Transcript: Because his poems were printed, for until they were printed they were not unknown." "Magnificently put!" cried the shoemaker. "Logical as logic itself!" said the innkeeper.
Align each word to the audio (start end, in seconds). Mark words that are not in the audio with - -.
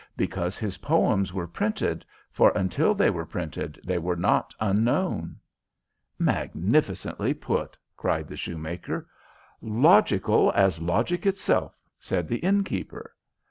Because 0.17 0.57
his 0.57 0.79
poems 0.79 1.31
were 1.31 1.45
printed, 1.45 2.03
for 2.31 2.49
until 2.55 2.95
they 2.95 3.11
were 3.11 3.23
printed 3.23 3.79
they 3.85 3.99
were 3.99 4.15
not 4.15 4.51
unknown." 4.59 5.35
"Magnificently 6.17 7.35
put!" 7.35 7.77
cried 7.95 8.27
the 8.27 8.35
shoemaker. 8.35 9.07
"Logical 9.61 10.51
as 10.55 10.81
logic 10.81 11.27
itself!" 11.27 11.77
said 11.99 12.27
the 12.27 12.37
innkeeper. 12.39 13.13